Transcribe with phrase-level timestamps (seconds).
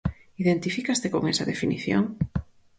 [0.43, 2.03] Identifícaste con esa definición?